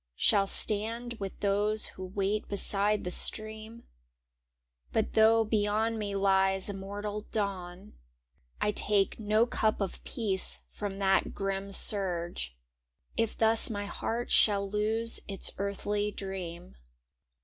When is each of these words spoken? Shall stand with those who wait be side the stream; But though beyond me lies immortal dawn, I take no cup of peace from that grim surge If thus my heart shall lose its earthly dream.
Shall 0.15 0.47
stand 0.47 1.13
with 1.19 1.39
those 1.41 1.85
who 1.93 2.03
wait 2.03 2.47
be 2.47 2.55
side 2.57 3.03
the 3.03 3.11
stream; 3.11 3.83
But 4.91 5.13
though 5.13 5.43
beyond 5.43 5.99
me 5.99 6.15
lies 6.15 6.69
immortal 6.69 7.27
dawn, 7.31 7.93
I 8.59 8.71
take 8.71 9.19
no 9.19 9.45
cup 9.45 9.79
of 9.79 10.03
peace 10.03 10.63
from 10.71 10.97
that 10.97 11.35
grim 11.35 11.71
surge 11.71 12.57
If 13.15 13.37
thus 13.37 13.69
my 13.69 13.85
heart 13.85 14.31
shall 14.31 14.67
lose 14.67 15.19
its 15.27 15.51
earthly 15.59 16.11
dream. 16.11 16.77